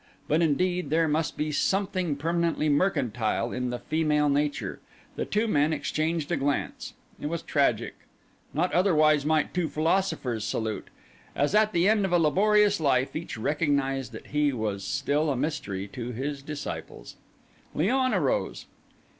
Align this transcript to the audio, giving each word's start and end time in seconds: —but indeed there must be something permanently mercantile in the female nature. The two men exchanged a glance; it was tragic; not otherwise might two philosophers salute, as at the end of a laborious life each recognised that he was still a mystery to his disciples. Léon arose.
—but 0.27 0.41
indeed 0.41 0.89
there 0.89 1.07
must 1.07 1.37
be 1.37 1.51
something 1.51 2.15
permanently 2.15 2.67
mercantile 2.67 3.51
in 3.51 3.69
the 3.69 3.77
female 3.77 4.29
nature. 4.29 4.79
The 5.15 5.25
two 5.25 5.47
men 5.47 5.71
exchanged 5.73 6.31
a 6.31 6.37
glance; 6.37 6.95
it 7.21 7.27
was 7.27 7.43
tragic; 7.43 7.93
not 8.51 8.73
otherwise 8.73 9.27
might 9.27 9.53
two 9.53 9.69
philosophers 9.69 10.43
salute, 10.43 10.87
as 11.35 11.53
at 11.53 11.71
the 11.71 11.87
end 11.87 12.03
of 12.05 12.11
a 12.11 12.17
laborious 12.17 12.79
life 12.79 13.15
each 13.15 13.37
recognised 13.37 14.11
that 14.13 14.25
he 14.33 14.51
was 14.51 14.83
still 14.83 15.29
a 15.29 15.37
mystery 15.37 15.87
to 15.89 16.09
his 16.11 16.41
disciples. 16.41 17.17
Léon 17.75 18.15
arose. 18.15 18.65